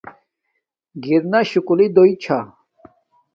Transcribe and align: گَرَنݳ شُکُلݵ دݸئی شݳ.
گَرَنݳ 1.03 1.39
شُکُلݵ 1.49 1.87
دݸئی 1.95 2.13
شݳ. 2.23 2.37